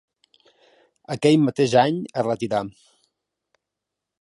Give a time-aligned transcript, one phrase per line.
[1.15, 2.63] Aquell mateix any es retirà.